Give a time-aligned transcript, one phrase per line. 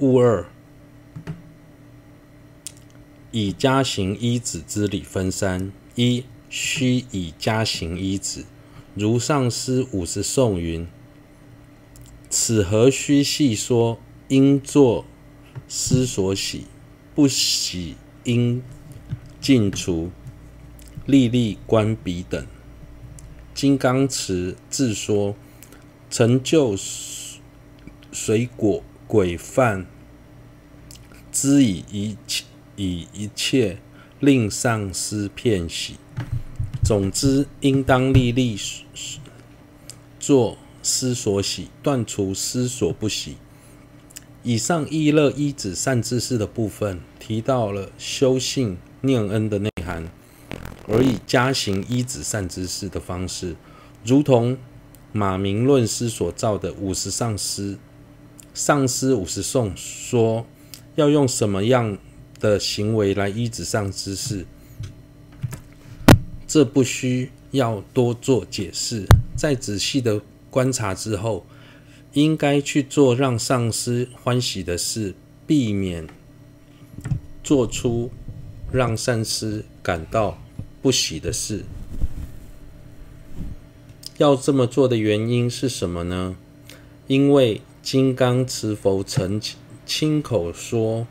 [0.00, 0.46] 物二，
[3.32, 8.44] 以家行一子之理分三：一、须以家行一子，
[8.94, 10.86] 如上师五十颂云
[12.30, 13.98] ：“此何须细说？
[14.28, 15.04] 应作
[15.68, 16.66] 师所喜，
[17.16, 18.62] 不喜应
[19.40, 20.12] 尽除。”
[21.06, 22.46] 历历观彼等。
[23.52, 25.34] 金刚持自说，
[26.08, 26.76] 成就
[28.12, 29.86] 水果鬼犯，
[31.32, 32.44] 知以一切
[32.76, 33.78] 以一切
[34.20, 35.96] 令上师骗喜。
[36.84, 38.54] 总之，应当历历
[40.20, 43.36] 作思所喜，断除思所不喜。
[44.42, 50.06] 以上意乐依止善知识的部分，提到了修信念恩的内涵。
[50.86, 53.56] 而以加行依止善知识的方式，
[54.04, 54.58] 如同
[55.12, 57.78] 马明论师所造的五十上师，
[58.58, 60.44] 上师五十颂说，
[60.96, 61.96] 要用什么样
[62.40, 64.44] 的行为来依止上知识，
[66.48, 69.04] 这不需要多做解释。
[69.36, 70.20] 在仔细的
[70.50, 71.46] 观察之后，
[72.14, 75.14] 应该去做让上师欢喜的事，
[75.46, 76.08] 避免
[77.44, 78.10] 做出
[78.72, 80.36] 让上师感到。
[80.82, 81.64] 不喜的事，
[84.16, 86.36] 要这么做的原因是什么呢？
[87.08, 87.60] 因为
[87.90, 89.40] 金刚持佛曾
[89.86, 91.06] 亲口说，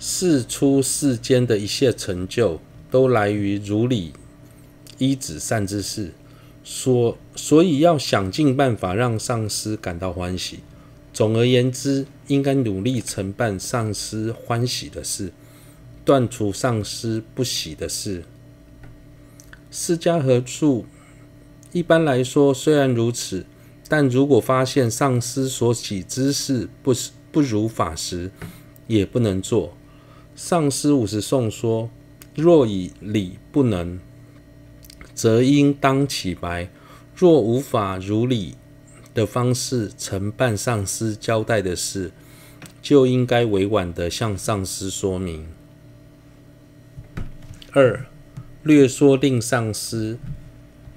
[0.00, 4.12] 世出世间的一切成就，都来于如理
[4.98, 6.10] 依止善知识，
[6.64, 10.58] 所所以要想尽办法让上师感到欢喜。
[11.12, 15.32] 总而言之，应该努力承办上师欢喜的事，
[16.04, 18.24] 断除上师不喜的事。
[19.70, 20.84] 释迦何处？
[21.76, 23.44] 一般来说，虽然如此，
[23.86, 26.94] 但如果发现上师所喜之事不
[27.30, 28.30] 不如法时，
[28.86, 29.76] 也不能做。
[30.34, 31.90] 上师五十颂说：
[32.34, 34.00] 若以理不能，
[35.14, 36.68] 则应当起白；
[37.14, 38.54] 若无法如理。
[39.12, 42.10] 的方式承办上师交代的事，
[42.80, 45.46] 就应该委婉地向上师说明。
[47.72, 48.06] 二、
[48.62, 50.18] 略说令上师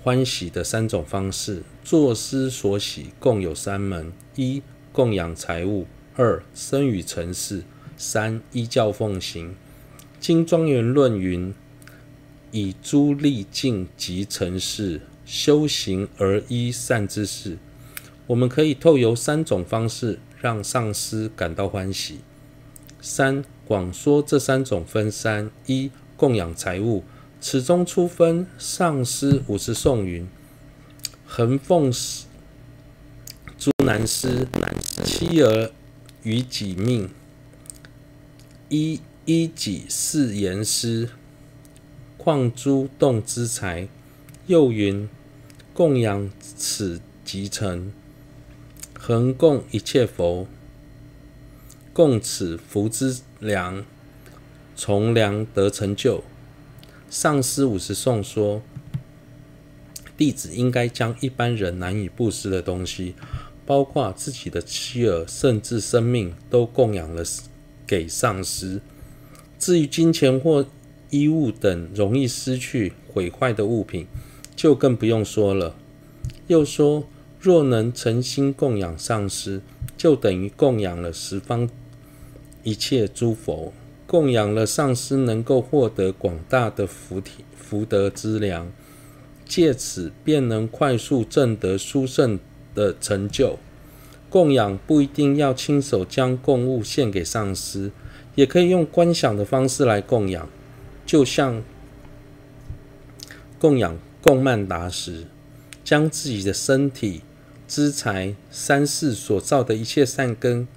[0.01, 1.63] 欢喜的三种方式。
[1.83, 4.61] 作师所喜共有三门：一、
[4.93, 7.63] 供养财物；二、身语承事；
[7.97, 9.55] 三、依教奉行。
[10.19, 11.53] 经庄严论云：
[12.51, 17.57] 以诸利尽及承事，修行而依善之事。
[18.27, 22.19] 我们可以透由三种方式让上师感到欢喜。
[23.01, 27.03] 三、广说这三种分三：一、供养财物，
[27.41, 30.27] 此中初分上师五十颂云：
[31.25, 31.91] 恒奉
[33.57, 34.45] 诸男师，
[35.05, 35.71] 妻儿
[36.23, 37.09] 与己命，
[38.67, 41.09] 依依己是言师，
[42.17, 43.87] 况诸动之财。
[44.47, 45.07] 又云：
[45.73, 47.93] 供养此即成。
[48.99, 50.45] 恒供一切佛，
[51.93, 53.85] 供此福之粮，
[54.75, 56.23] 从粮得成就。
[57.09, 58.61] 上师五十颂说，
[60.15, 63.15] 弟子应该将一般人难以布施的东西，
[63.65, 67.23] 包括自己的妻儿，甚至生命，都供养了
[67.87, 68.81] 给上师。
[69.57, 70.65] 至于金钱或
[71.09, 74.07] 衣物等容易失去、毁坏的物品，
[74.55, 75.75] 就更不用说了。
[76.47, 77.07] 又说。
[77.41, 79.61] 若能诚心供养上师，
[79.95, 81.69] 就等于供养了十方
[82.63, 83.71] 一切诸佛，
[84.09, 88.71] 供养了上师，能够获得广大的福体福德资粮，
[89.45, 92.39] 借此便能快速证得殊胜
[92.73, 93.59] 的成就。
[94.27, 97.91] 供养不一定要亲手将供物献给上师，
[98.33, 100.49] 也可以用观想的方式来供养，
[101.05, 101.61] 就像
[103.59, 105.25] 供养供曼达时，
[105.83, 107.21] 将自己的身体。
[107.67, 110.67] 资财三世所造的一切善根，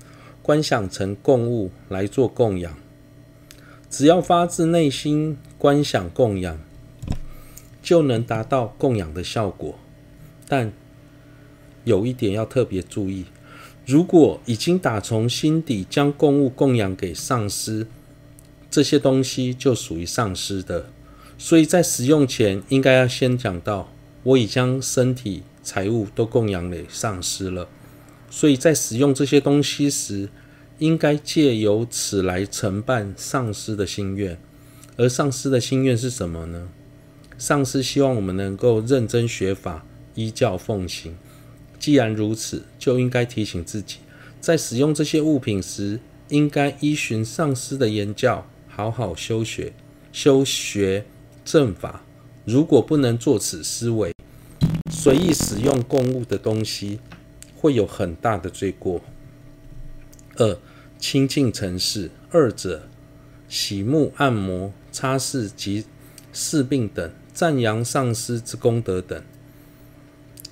[0.43, 2.82] 观想成供物来做供养。
[3.93, 6.59] 只要发自内心观想供养，
[7.83, 9.79] 就能达到供养的效果。
[10.49, 10.73] 但
[11.85, 13.27] 有一点要特别注意：
[13.85, 17.87] 如果已经打从心底将供物供养给上师，
[18.71, 20.87] 这些东西就属于上师的。
[21.37, 23.93] 所以在使用前，应该要先讲到：
[24.23, 25.43] 我已将身体。
[25.65, 27.69] 财物都供养给上师了，
[28.29, 30.29] 所以在使用这些东西时，
[30.79, 34.39] 应该借由此来承办上师的心愿。
[34.97, 36.69] 而上师的心愿是什么呢？
[37.39, 39.85] 上师希望我们能够认真学法，
[40.15, 41.17] 依教奉行，
[41.79, 43.97] 既然如此，就应该提醒自己，
[44.41, 45.99] 在使用这些物品时，
[46.29, 49.73] 应该依循上师的言教，好好修学、
[50.13, 51.05] 修学
[51.45, 52.03] 正法。
[52.45, 54.13] 如果不能做此思维，
[54.91, 57.01] 随意使用供物的东西，
[57.57, 59.01] 会有很大的罪过。
[60.37, 60.59] 二、
[60.99, 62.89] 清净尘世，二者
[63.49, 65.85] 洗沐、按摩、擦拭及
[66.33, 69.23] 侍病等，赞扬上师之功德等。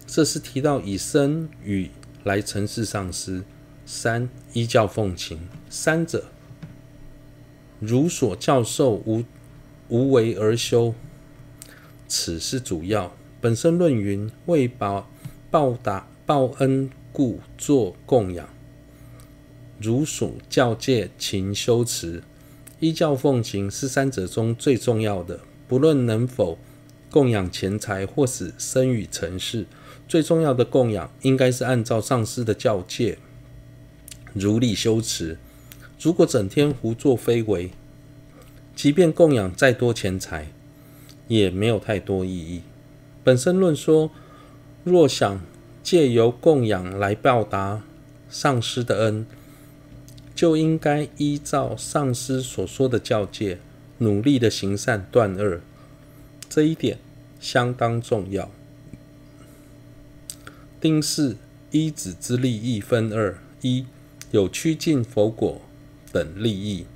[0.07, 1.91] 这是提到以身语
[2.25, 3.45] 来陈示上师。
[3.87, 6.27] 三、依教奉行，三者
[7.81, 9.25] 如所教授无
[9.89, 10.95] 无为而修，
[12.07, 13.17] 此是主要。
[13.41, 15.11] 本生论云：为报
[15.51, 18.49] 报答报恩故作供养。
[19.81, 22.23] 如属教诫勤修持，
[22.81, 25.41] 依教奉行是三者中最重要的。
[25.67, 26.59] 不论能否
[27.11, 29.65] 供养钱财或是生与尘世，
[30.07, 33.17] 最重要的供养应该是按照上师的教诫，
[34.35, 35.39] 如理修持。
[35.99, 37.71] 如果整天胡作非为，
[38.77, 40.53] 即便供养再多钱财，
[41.29, 42.61] 也没有太多意义。
[43.25, 44.11] 本生论说，
[44.85, 45.41] 若想
[45.83, 47.83] 借由供养来报答
[48.29, 49.25] 上师的恩。
[50.41, 53.59] 就应该依照上师所说的教诫，
[53.99, 55.61] 努力的行善断恶，
[56.49, 56.97] 这一点
[57.39, 58.51] 相当重要。
[60.81, 61.37] 丁四
[61.73, 63.85] 依止之利益分二：一
[64.31, 65.61] 有趋近佛果
[66.11, 66.87] 等利益，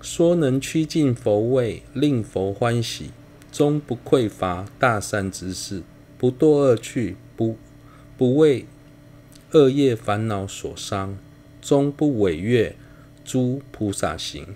[0.00, 3.12] 说能趋近佛位，令佛欢喜，
[3.52, 5.84] 终不匮乏大善之事，
[6.18, 7.56] 不堕恶趣，不
[8.16, 8.66] 不为
[9.52, 11.16] 恶业烦恼所伤。
[11.60, 12.74] 终不违越
[13.24, 14.46] 诸菩萨行，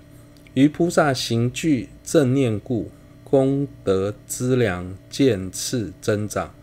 [0.54, 2.90] 于菩萨行具正念故，
[3.22, 6.54] 功德资粮渐次增长，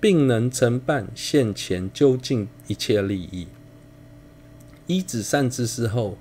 [0.00, 3.48] 并能承办现前究竟一切利益。
[4.86, 6.16] 依止善知识后，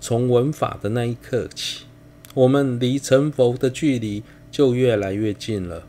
[0.00, 1.84] 从闻法的那一刻起，
[2.34, 5.86] 我们离成佛的距离就越来越近了。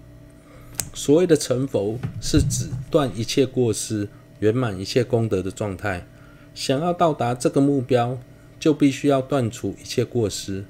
[0.94, 4.10] 所谓的成佛，是指断一切过失，
[4.40, 6.08] 圆满一切功德的状态。
[6.58, 8.18] 想要到达这个目标，
[8.60, 10.66] 就必须要断除一切过失，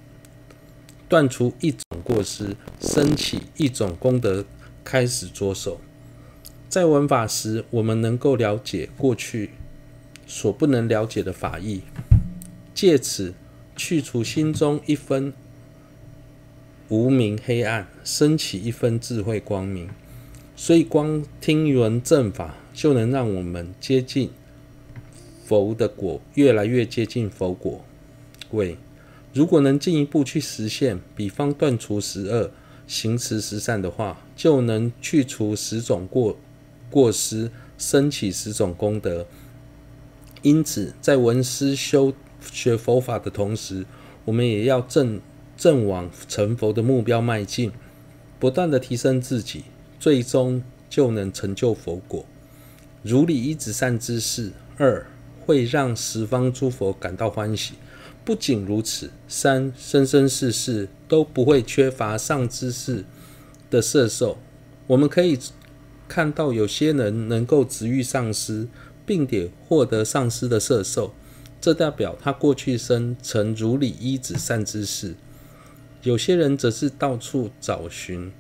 [1.08, 4.44] 断除一种过失，升起一种功德，
[4.84, 5.80] 开始着手。
[6.68, 9.52] 在闻法时，我们能够了解过去
[10.28, 11.80] 所不能了解的法义，
[12.74, 13.34] 借此
[13.78, 15.32] 去除心中一分
[16.90, 19.88] 无明黑暗，升起一分智慧光明。
[20.58, 24.30] 所以，光听闻正法，就能让我们接近。
[25.48, 27.82] 佛的果越来越接近佛果
[28.52, 28.76] 位，
[29.34, 32.52] 如果能进一步去实现，比方断除十恶，
[32.86, 36.38] 行持十善的话，就能去除十种过
[36.90, 39.26] 过失，升起十种功德。
[40.42, 42.14] 因此，在闻思修
[42.52, 43.86] 学佛法的同时，
[44.26, 45.22] 我们也要正
[45.56, 47.72] 正往成佛的目标迈进，
[48.38, 49.64] 不断的提升自己，
[49.98, 52.26] 最终就能成就佛果。
[53.02, 55.08] 如理一止善知识二。
[55.48, 57.76] 会让十方诸佛感到欢喜。
[58.26, 63.06] 不仅如此，三生生世世都不会缺乏上知识
[63.70, 64.38] 的摄受。
[64.88, 65.40] 我们可以
[66.10, 68.68] 看到，有些人能够值遇上师，
[69.06, 71.14] 并且获得上师的摄受，
[71.62, 75.16] 这代表他过去生曾如理依止善知识。
[76.04, 78.34] 有些人则是到处找寻，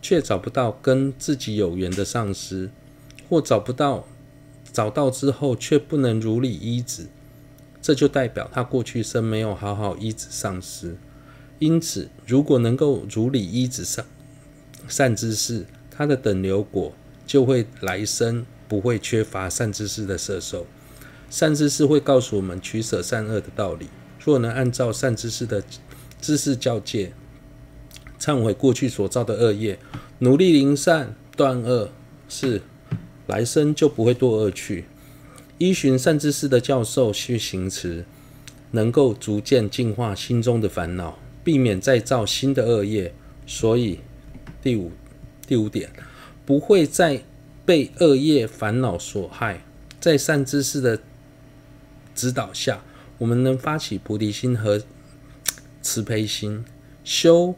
[0.00, 2.70] 却找不到跟自己有缘的上师，
[3.28, 4.08] 或找不到。
[4.76, 7.06] 找到之后却不能如理依止，
[7.80, 10.98] 这就代表他过去生没有好好依止上师。
[11.58, 14.04] 因此，如果能够如理依止上
[14.86, 16.92] 善知识，他的等流果
[17.26, 20.66] 就会来生不会缺乏善知识的摄受。
[21.30, 23.88] 善知识会告诉我们取舍善恶的道理。
[24.22, 25.64] 若能按照善知识的
[26.20, 27.12] 知识教诫，
[28.20, 29.78] 忏悔过去所造的恶业，
[30.18, 31.88] 努力行善断恶，
[32.28, 32.60] 是。
[33.26, 34.84] 来生就不会堕恶趣，
[35.58, 38.04] 依循善知识的教授去行持，
[38.70, 43.12] 能够逐渐净化心中的烦恼，避免再造新的恶业。
[43.46, 44.00] 所以，
[44.62, 44.92] 第五
[45.46, 45.90] 第五点，
[46.44, 47.22] 不会再
[47.64, 49.62] 被恶业烦恼所害。
[50.00, 51.00] 在善知识的
[52.14, 52.82] 指导下，
[53.18, 54.82] 我们能发起菩提心和
[55.82, 56.64] 慈悲心，
[57.02, 57.54] 修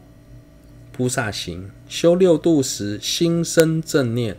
[0.91, 4.37] 菩萨行，修六度时心生正念。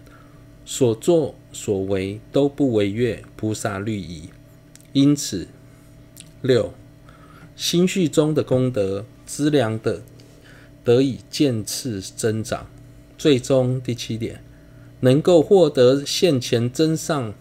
[0.73, 4.29] 所作所为都不违越菩萨律仪，
[4.93, 5.49] 因此
[6.43, 6.73] 六
[7.57, 10.01] 心绪中的功德资粮的
[10.85, 12.69] 得以渐次增长，
[13.19, 14.45] 最终第七点
[15.01, 17.35] 能够获得现前增上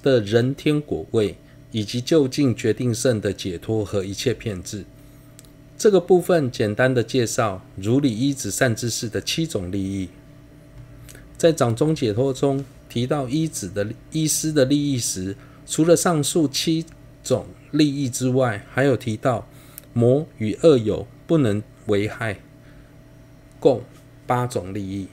[0.00, 1.34] 的人天果位，
[1.72, 4.84] 以及究竟决定胜的解脱和一切骗智。
[5.76, 10.08] 这个部分简单的介绍如理依止善知识的七种利益。
[11.36, 16.84] 在掌中解脱中提到依子的医师的利益时，除了上述七
[17.22, 19.46] 种利益之外，还有提到
[19.92, 22.40] 魔与恶有不能为害，
[23.60, 23.82] 共
[24.26, 25.08] 八种利益。